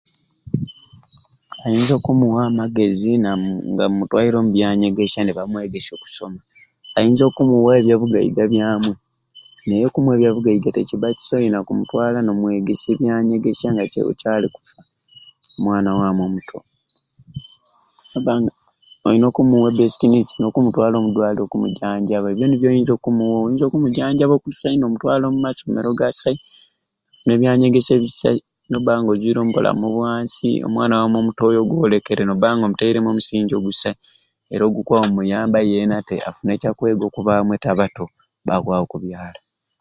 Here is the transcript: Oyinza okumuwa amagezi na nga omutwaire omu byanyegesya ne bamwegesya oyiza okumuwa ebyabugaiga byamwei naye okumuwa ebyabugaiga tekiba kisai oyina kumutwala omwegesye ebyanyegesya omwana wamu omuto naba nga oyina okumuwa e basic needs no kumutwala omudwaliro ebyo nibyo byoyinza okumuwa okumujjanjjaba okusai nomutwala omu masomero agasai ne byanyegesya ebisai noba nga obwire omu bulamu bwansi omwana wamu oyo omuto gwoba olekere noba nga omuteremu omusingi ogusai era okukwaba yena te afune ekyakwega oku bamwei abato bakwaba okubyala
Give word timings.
Oyinza 1.65 1.93
okumuwa 1.99 2.41
amagezi 2.49 3.11
na 3.23 3.31
nga 3.71 3.85
omutwaire 3.89 4.35
omu 4.37 4.49
byanyegesya 4.53 5.21
ne 5.23 5.35
bamwegesya 5.37 5.93
oyiza 6.99 7.23
okumuwa 7.27 7.71
ebyabugaiga 7.79 8.43
byamwei 8.53 8.99
naye 9.67 9.83
okumuwa 9.87 10.15
ebyabugaiga 10.15 10.69
tekiba 10.75 11.15
kisai 11.17 11.37
oyina 11.41 11.65
kumutwala 11.67 12.17
omwegesye 12.33 12.89
ebyanyegesya 12.93 13.67
omwana 15.59 15.89
wamu 15.99 16.21
omuto 16.27 16.59
naba 18.11 18.33
nga 18.39 18.51
oyina 19.07 19.25
okumuwa 19.29 19.69
e 19.71 19.75
basic 19.77 20.01
needs 20.11 20.31
no 20.41 20.53
kumutwala 20.53 20.95
omudwaliro 20.97 21.43
ebyo 22.29 22.45
nibyo 22.47 22.67
byoyinza 22.69 22.93
okumuwa 22.97 23.37
okumujjanjjaba 23.67 24.33
okusai 24.37 24.75
nomutwala 24.77 25.23
omu 25.27 25.39
masomero 25.45 25.87
agasai 25.93 26.37
ne 27.25 27.33
byanyegesya 27.39 27.95
ebisai 27.99 28.39
noba 28.71 28.93
nga 28.99 29.11
obwire 29.13 29.37
omu 29.41 29.51
bulamu 29.55 29.85
bwansi 29.95 30.49
omwana 30.67 30.93
wamu 30.99 31.15
oyo 31.17 31.27
omuto 31.27 31.43
gwoba 31.67 31.85
olekere 31.87 32.23
noba 32.25 32.47
nga 32.55 32.65
omuteremu 32.67 33.07
omusingi 33.09 33.53
ogusai 33.55 33.97
era 34.53 34.63
okukwaba 34.65 35.59
yena 35.71 35.97
te 36.07 36.15
afune 36.29 36.51
ekyakwega 36.53 37.03
oku 37.05 37.19
bamwei 37.27 37.65
abato 37.71 38.05
bakwaba 38.47 38.83
okubyala 38.85 39.39